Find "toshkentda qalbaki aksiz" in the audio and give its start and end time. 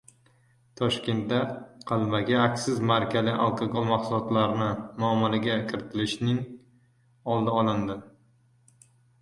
0.79-2.79